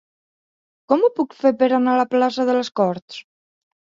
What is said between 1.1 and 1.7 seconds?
puc fer per